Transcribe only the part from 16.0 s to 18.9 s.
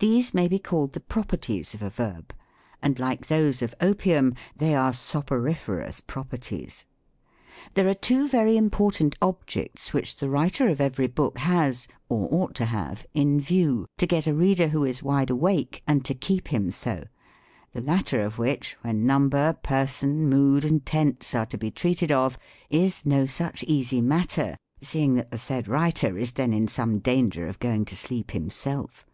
to keep him so:— the latter of which,